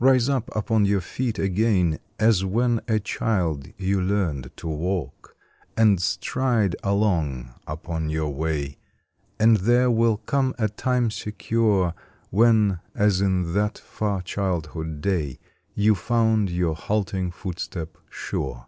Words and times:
Rise 0.00 0.28
up 0.28 0.50
upon 0.56 0.84
your 0.84 1.00
feet 1.00 1.38
again 1.38 2.00
As 2.18 2.44
when, 2.44 2.80
a 2.88 2.98
child, 2.98 3.68
you 3.78 4.00
learned 4.02 4.50
to 4.56 4.66
walk, 4.66 5.36
And 5.76 6.02
stride 6.02 6.74
along 6.82 7.54
upon 7.68 8.08
your 8.10 8.34
way, 8.34 8.78
And 9.38 9.58
there 9.58 9.88
will 9.88 10.16
come 10.16 10.56
a 10.58 10.68
time 10.68 11.08
secure 11.12 11.94
When, 12.30 12.80
as 12.96 13.20
in 13.20 13.52
that 13.54 13.78
far 13.78 14.22
childhood 14.22 15.00
day, 15.00 15.38
You 15.76 15.94
found 15.94 16.50
your 16.50 16.74
halting 16.74 17.30
footstep 17.30 17.96
sure. 18.08 18.66